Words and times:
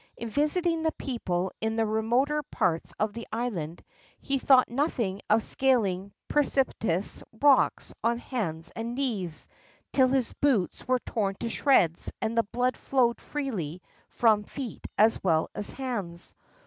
In 0.17 0.31
visiting 0.31 0.81
the 0.81 0.91
people 0.93 1.51
in 1.61 1.75
the 1.75 1.85
remoter 1.85 2.41
parts 2.41 2.91
of 2.99 3.13
the 3.13 3.27
island, 3.31 3.83
he 4.19 4.39
thought 4.39 4.67
nothing 4.67 5.21
of 5.29 5.41
scal 5.41 5.87
ing 5.87 6.11
precipitous 6.27 7.21
rocks 7.39 7.93
on 8.03 8.17
hands 8.17 8.71
and 8.75 8.95
knees, 8.95 9.47
till 9.93 10.07
his 10.07 10.33
boots 10.33 10.87
were 10.87 10.97
torn 10.97 11.35
to 11.41 11.49
shreds 11.49 12.11
and 12.19 12.35
the 12.35 12.41
blood 12.41 12.77
flowed 12.77 13.21
freely 13.21 13.79
from 14.09 14.43
feet 14.43 14.87
as 14.97 15.23
well 15.23 15.51
as 15.53 15.69
hands. 15.69 16.33